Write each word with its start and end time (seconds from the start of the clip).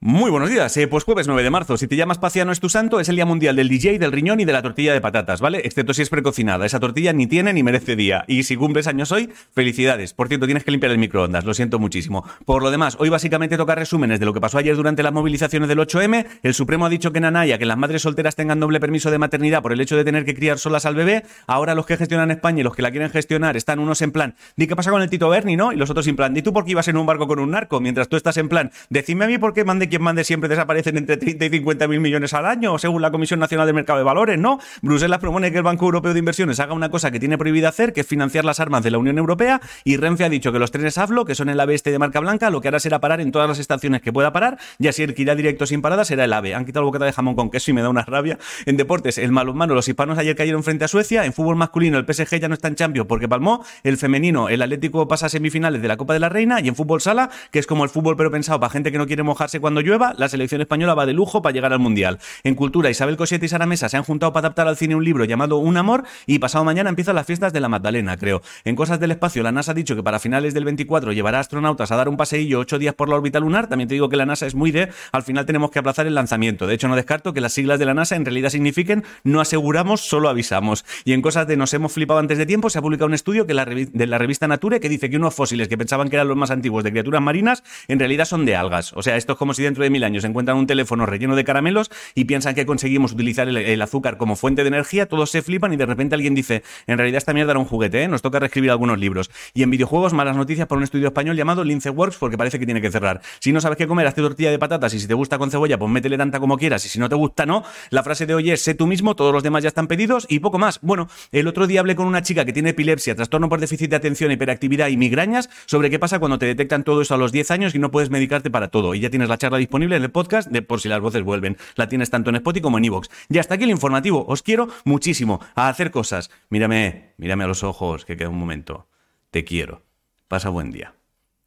Muy 0.00 0.30
buenos 0.30 0.50
días, 0.50 0.76
eh, 0.76 0.86
pues 0.86 1.04
jueves 1.04 1.26
9 1.26 1.42
de 1.42 1.50
marzo. 1.50 1.76
Si 1.76 1.88
te 1.88 1.96
llamas 1.96 2.18
Paciano 2.18 2.52
es 2.52 2.60
tu 2.60 2.68
santo, 2.68 3.00
es 3.00 3.08
el 3.08 3.16
día 3.16 3.24
mundial 3.24 3.56
del 3.56 3.68
DJ, 3.68 3.98
del 3.98 4.12
riñón 4.12 4.40
y 4.40 4.44
de 4.44 4.52
la 4.52 4.62
tortilla 4.62 4.92
de 4.92 5.00
patatas, 5.00 5.40
¿vale? 5.40 5.62
Excepto 5.64 5.94
si 5.94 6.02
es 6.02 6.10
precocinada. 6.10 6.66
Esa 6.66 6.80
tortilla 6.80 7.12
ni 7.12 7.26
tiene 7.26 7.52
ni 7.52 7.62
merece 7.62 7.96
día. 7.96 8.24
Y 8.28 8.42
si 8.42 8.56
cumples 8.56 8.86
años 8.86 9.12
hoy, 9.12 9.30
felicidades. 9.54 10.12
Por 10.12 10.28
cierto, 10.28 10.46
tienes 10.46 10.64
que 10.64 10.70
limpiar 10.70 10.92
el 10.92 10.98
microondas, 10.98 11.44
lo 11.44 11.54
siento 11.54 11.78
muchísimo. 11.78 12.24
Por 12.44 12.62
lo 12.62 12.70
demás, 12.70 12.96
hoy 13.00 13.08
básicamente 13.08 13.56
toca 13.56 13.74
resúmenes 13.74 14.20
de 14.20 14.26
lo 14.26 14.34
que 14.34 14.40
pasó 14.40 14.58
ayer 14.58 14.76
durante 14.76 15.02
las 15.02 15.12
movilizaciones 15.12 15.68
del 15.68 15.78
8M. 15.78 16.26
El 16.42 16.54
Supremo 16.54 16.86
ha 16.86 16.90
dicho 16.90 17.12
que 17.12 17.18
en 17.18 17.24
Anaya 17.24 17.58
que 17.58 17.66
las 17.66 17.78
madres 17.78 18.02
solteras 18.02 18.36
tengan 18.36 18.60
doble 18.60 18.80
permiso 18.80 19.10
de 19.10 19.18
maternidad 19.18 19.62
por 19.62 19.72
el 19.72 19.80
hecho 19.80 19.96
de 19.96 20.04
tener 20.04 20.24
que 20.24 20.34
criar 20.34 20.58
solas 20.58 20.84
al 20.86 20.94
bebé. 20.94 21.24
Ahora 21.46 21.74
los 21.74 21.86
que 21.86 21.96
gestionan 21.96 22.30
España 22.30 22.60
y 22.60 22.62
los 22.62 22.74
que 22.74 22.82
la 22.82 22.90
quieren 22.90 23.10
gestionar 23.10 23.56
están 23.56 23.78
unos 23.78 24.02
en 24.02 24.12
plan, 24.12 24.34
di 24.56 24.66
qué 24.66 24.76
pasa 24.76 24.90
con 24.90 25.02
el 25.02 25.10
Tito 25.10 25.28
Berni, 25.28 25.56
¿no? 25.56 25.72
Y 25.72 25.76
los 25.76 25.90
otros 25.90 26.06
en 26.06 26.16
plan, 26.16 26.34
di 26.34 26.42
tú 26.42 26.52
por 26.52 26.64
qué 26.64 26.72
ibas 26.72 26.88
en 26.88 26.96
un 26.96 27.06
barco 27.06 27.26
con 27.26 27.38
un 27.38 27.50
narco, 27.50 27.80
mientras 27.80 28.08
tú 28.08 28.16
estás 28.16 28.36
en 28.36 28.48
plan, 28.48 28.70
decime 28.90 29.24
a 29.24 29.28
mí 29.28 29.38
por 29.38 29.54
qué 29.54 29.64
mande 29.74 29.88
quien 29.88 30.02
mande 30.02 30.22
siempre 30.22 30.48
desaparece 30.48 30.90
aparecen 30.90 30.98
entre 30.98 31.16
30 31.16 31.46
y 31.46 31.50
50 31.50 31.88
mil 31.88 31.98
millones 31.98 32.32
al 32.32 32.46
año, 32.46 32.78
según 32.78 33.02
la 33.02 33.10
Comisión 33.10 33.40
Nacional 33.40 33.66
del 33.66 33.74
Mercado 33.74 33.98
de 33.98 34.04
Valores, 34.04 34.38
¿no? 34.38 34.60
Bruselas 34.82 35.18
propone 35.18 35.50
que 35.50 35.58
el 35.58 35.64
Banco 35.64 35.84
Europeo 35.84 36.12
de 36.12 36.20
Inversiones 36.20 36.60
haga 36.60 36.74
una 36.74 36.90
cosa 36.90 37.10
que 37.10 37.18
tiene 37.18 37.36
prohibida 37.36 37.70
hacer, 37.70 37.92
que 37.92 38.02
es 38.02 38.06
financiar 38.06 38.44
las 38.44 38.60
armas 38.60 38.84
de 38.84 38.92
la 38.92 38.98
Unión 38.98 39.18
Europea, 39.18 39.60
y 39.82 39.96
Renfe 39.96 40.24
ha 40.24 40.28
dicho 40.28 40.52
que 40.52 40.60
los 40.60 40.70
trenes 40.70 40.96
AFLO, 40.96 41.24
que 41.24 41.34
son 41.34 41.48
el 41.48 41.58
AVE 41.58 41.74
este 41.74 41.90
de 41.90 41.98
marca 41.98 42.20
blanca, 42.20 42.50
lo 42.50 42.60
que 42.60 42.68
hará 42.68 42.78
será 42.78 43.00
parar 43.00 43.20
en 43.20 43.32
todas 43.32 43.48
las 43.48 43.58
estaciones 43.58 44.00
que 44.00 44.12
pueda 44.12 44.32
parar, 44.32 44.58
y 44.78 44.86
así 44.86 45.02
el 45.02 45.12
que 45.12 45.22
irá 45.22 45.34
directo 45.34 45.66
sin 45.66 45.82
parada 45.82 46.04
será 46.04 46.24
el 46.24 46.32
AVE. 46.32 46.54
Han 46.54 46.64
quitado 46.64 46.84
el 46.84 46.86
bocata 46.86 47.04
de 47.04 47.12
jamón 47.12 47.34
con 47.34 47.50
queso 47.50 47.72
y 47.72 47.74
me 47.74 47.82
da 47.82 47.88
una 47.88 48.02
rabia. 48.02 48.38
En 48.64 48.76
deportes, 48.76 49.18
el 49.18 49.32
malo 49.32 49.54
los 49.54 49.88
hispanos 49.88 50.18
ayer 50.18 50.36
cayeron 50.36 50.62
frente 50.62 50.84
a 50.84 50.88
Suecia, 50.88 51.24
en 51.24 51.32
fútbol 51.32 51.56
masculino 51.56 51.98
el 51.98 52.04
PSG 52.04 52.38
ya 52.38 52.48
no 52.48 52.54
está 52.54 52.68
en 52.68 52.76
Champions 52.76 53.08
porque 53.08 53.28
palmó, 53.28 53.64
el 53.82 53.96
femenino, 53.96 54.48
el 54.48 54.62
Atlético 54.62 55.08
pasa 55.08 55.26
a 55.26 55.28
semifinales 55.28 55.82
de 55.82 55.88
la 55.88 55.96
Copa 55.96 56.12
de 56.12 56.20
la 56.20 56.28
Reina, 56.28 56.60
y 56.60 56.68
en 56.68 56.76
fútbol 56.76 57.00
sala, 57.00 57.30
que 57.50 57.58
es 57.58 57.66
como 57.66 57.82
el 57.84 57.90
fútbol 57.90 58.16
pero 58.16 58.30
pensado 58.30 58.60
para 58.60 58.70
gente 58.70 58.92
que 58.92 58.98
no 58.98 59.06
quiere 59.06 59.22
mojarse 59.22 59.60
cuando 59.64 59.80
llueva, 59.80 60.12
la 60.18 60.28
selección 60.28 60.60
española 60.60 60.92
va 60.92 61.06
de 61.06 61.14
lujo 61.14 61.40
para 61.40 61.54
llegar 61.54 61.72
al 61.72 61.78
Mundial. 61.78 62.18
En 62.42 62.54
Cultura, 62.54 62.90
Isabel 62.90 63.16
Cosiete 63.16 63.46
y 63.46 63.48
Sara 63.48 63.64
Mesa 63.64 63.88
se 63.88 63.96
han 63.96 64.02
juntado 64.02 64.30
para 64.30 64.48
adaptar 64.48 64.68
al 64.68 64.76
cine 64.76 64.94
un 64.94 65.02
libro 65.02 65.24
llamado 65.24 65.56
Un 65.56 65.78
Amor 65.78 66.04
y 66.26 66.38
pasado 66.38 66.66
mañana 66.66 66.90
empiezan 66.90 67.14
las 67.14 67.26
fiestas 67.26 67.54
de 67.54 67.60
la 67.60 67.70
Magdalena, 67.70 68.18
creo. 68.18 68.42
En 68.66 68.76
Cosas 68.76 69.00
del 69.00 69.12
Espacio, 69.12 69.42
la 69.42 69.52
NASA 69.52 69.72
ha 69.72 69.74
dicho 69.74 69.96
que 69.96 70.02
para 70.02 70.18
finales 70.18 70.52
del 70.52 70.66
24 70.66 71.12
llevará 71.12 71.40
astronautas 71.40 71.90
a 71.90 71.96
dar 71.96 72.10
un 72.10 72.18
paseillo 72.18 72.58
ocho 72.58 72.78
días 72.78 72.94
por 72.94 73.08
la 73.08 73.14
órbita 73.14 73.40
lunar. 73.40 73.66
También 73.66 73.88
te 73.88 73.94
digo 73.94 74.10
que 74.10 74.18
la 74.18 74.26
NASA 74.26 74.44
es 74.44 74.54
muy 74.54 74.70
de, 74.70 74.90
al 75.12 75.22
final 75.22 75.46
tenemos 75.46 75.70
que 75.70 75.78
aplazar 75.78 76.06
el 76.06 76.14
lanzamiento. 76.14 76.66
De 76.66 76.74
hecho, 76.74 76.86
no 76.88 76.94
descarto 76.94 77.32
que 77.32 77.40
las 77.40 77.54
siglas 77.54 77.78
de 77.78 77.86
la 77.86 77.94
NASA 77.94 78.16
en 78.16 78.26
realidad 78.26 78.50
signifiquen 78.50 79.02
no 79.22 79.40
aseguramos, 79.40 80.02
solo 80.02 80.28
avisamos. 80.28 80.84
Y 81.06 81.14
en 81.14 81.22
Cosas 81.22 81.46
de 81.46 81.56
Nos 81.56 81.72
hemos 81.72 81.90
flipado 81.90 82.20
antes 82.20 82.36
de 82.36 82.44
tiempo, 82.44 82.68
se 82.68 82.80
ha 82.80 82.82
publicado 82.82 83.06
un 83.06 83.14
estudio 83.14 83.46
que 83.46 83.54
de 83.54 84.06
la 84.06 84.18
revista 84.18 84.46
Nature 84.46 84.78
que 84.78 84.90
dice 84.90 85.08
que 85.08 85.16
unos 85.16 85.34
fósiles 85.34 85.68
que 85.68 85.78
pensaban 85.78 86.10
que 86.10 86.16
eran 86.16 86.28
los 86.28 86.36
más 86.36 86.50
antiguos 86.50 86.84
de 86.84 86.90
criaturas 86.90 87.22
marinas, 87.22 87.62
en 87.88 87.98
realidad 87.98 88.26
son 88.26 88.44
de 88.44 88.56
algas. 88.56 88.92
O 88.92 89.02
sea, 89.02 89.16
esto 89.16 89.32
es 89.32 89.38
como 89.38 89.53
si 89.54 89.62
dentro 89.62 89.84
de 89.84 89.90
mil 89.90 90.04
años 90.04 90.24
encuentran 90.24 90.56
un 90.56 90.66
teléfono 90.66 91.06
relleno 91.06 91.36
de 91.36 91.44
caramelos 91.44 91.90
y 92.14 92.24
piensan 92.24 92.54
que 92.54 92.66
conseguimos 92.66 93.12
utilizar 93.12 93.48
el, 93.48 93.82
azúcar 93.82 94.16
como 94.16 94.36
fuente 94.36 94.62
de 94.62 94.68
energía, 94.68 95.06
todos 95.06 95.30
se 95.30 95.42
flipan 95.42 95.72
y 95.72 95.76
de 95.76 95.86
repente 95.86 96.14
alguien 96.14 96.34
dice, 96.34 96.62
en 96.86 96.98
realidad 96.98 97.18
esta 97.18 97.32
mierda 97.32 97.52
era 97.52 97.60
un 97.60 97.66
juguete, 97.66 98.02
¿eh? 98.02 98.08
nos 98.08 98.22
toca 98.22 98.38
reescribir 98.38 98.70
algunos 98.70 98.98
libros. 98.98 99.30
Y 99.52 99.62
en 99.62 99.70
videojuegos, 99.70 100.12
malas 100.12 100.36
noticias 100.36 100.66
por 100.66 100.78
un 100.78 100.84
estudio 100.84 101.08
español 101.08 101.36
llamado 101.36 101.64
Lince 101.64 101.90
Works 101.90 102.16
porque 102.16 102.38
parece 102.38 102.58
que 102.58 102.66
tiene 102.66 102.80
que 102.80 102.90
cerrar. 102.90 103.20
Si 103.40 103.52
no 103.52 103.60
sabes 103.60 103.78
qué 103.78 103.86
comer, 103.86 104.06
hazte 104.06 104.22
tortilla 104.22 104.50
de 104.50 104.58
patatas 104.58 104.94
y 104.94 105.00
si 105.00 105.06
te 105.06 105.14
gusta 105.14 105.38
con 105.38 105.50
cebolla, 105.50 105.78
pues 105.78 105.90
métele 105.90 106.16
tanta 106.16 106.40
como 106.40 106.56
quieras 106.56 106.84
y 106.86 106.88
si 106.88 106.98
no 106.98 107.08
te 107.08 107.14
gusta, 107.14 107.46
no. 107.46 107.64
La 107.90 108.02
frase 108.02 108.26
de 108.26 108.34
hoy 108.34 108.50
es, 108.50 108.62
sé 108.62 108.74
tú 108.74 108.86
mismo, 108.86 109.16
todos 109.16 109.32
los 109.32 109.42
demás 109.42 109.62
ya 109.62 109.68
están 109.68 109.86
pedidos 109.86 110.26
y 110.28 110.40
poco 110.40 110.58
más. 110.58 110.80
Bueno, 110.82 111.08
el 111.32 111.46
otro 111.46 111.66
día 111.66 111.80
hablé 111.80 111.96
con 111.96 112.06
una 112.06 112.22
chica 112.22 112.44
que 112.44 112.52
tiene 112.52 112.70
epilepsia, 112.70 113.14
trastorno 113.14 113.48
por 113.48 113.60
déficit 113.60 113.90
de 113.90 113.96
atención, 113.96 114.30
hiperactividad 114.32 114.88
y 114.88 114.96
migrañas 114.96 115.50
sobre 115.66 115.90
qué 115.90 115.98
pasa 115.98 116.18
cuando 116.18 116.38
te 116.38 116.46
detectan 116.46 116.84
todo 116.84 117.02
eso 117.02 117.14
a 117.14 117.18
los 117.18 117.32
10 117.32 117.50
años 117.50 117.74
y 117.74 117.78
no 117.78 117.90
puedes 117.90 118.10
medicarte 118.10 118.50
para 118.50 118.68
todo. 118.68 118.94
Y 118.94 119.00
ya 119.00 119.10
tienes 119.10 119.28
la 119.28 119.33
charla 119.38 119.58
disponible 119.58 119.96
en 119.96 120.02
el 120.02 120.10
podcast 120.10 120.50
de 120.50 120.62
por 120.62 120.80
si 120.80 120.88
las 120.88 121.00
voces 121.00 121.22
vuelven. 121.22 121.56
La 121.76 121.88
tienes 121.88 122.10
tanto 122.10 122.30
en 122.30 122.36
Spotify 122.36 122.62
como 122.62 122.78
en 122.78 122.84
Evox. 122.84 123.10
Y 123.28 123.38
hasta 123.38 123.54
aquí 123.54 123.64
el 123.64 123.70
informativo. 123.70 124.24
Os 124.26 124.42
quiero 124.42 124.68
muchísimo 124.84 125.40
a 125.54 125.68
hacer 125.68 125.90
cosas. 125.90 126.30
Mírame, 126.48 127.14
mírame 127.16 127.44
a 127.44 127.48
los 127.48 127.62
ojos, 127.62 128.04
que 128.04 128.16
queda 128.16 128.28
un 128.28 128.38
momento. 128.38 128.88
Te 129.30 129.44
quiero. 129.44 129.82
Pasa 130.28 130.48
buen 130.48 130.70
día. 130.70 130.94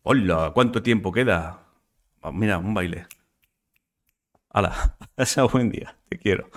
Hola, 0.03 0.51
¿cuánto 0.53 0.81
tiempo 0.83 1.11
queda? 1.11 1.63
Mira, 2.31 2.57
un 2.57 2.73
baile. 2.73 3.07
Hala, 4.49 4.97
pasa 5.15 5.43
buen 5.43 5.69
día. 5.69 5.95
Te 6.09 6.17
quiero. 6.17 6.49